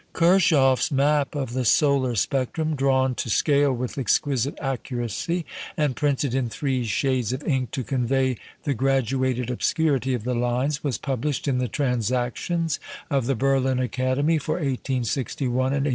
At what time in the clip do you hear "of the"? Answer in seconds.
1.35-1.63, 10.15-10.33, 13.11-13.35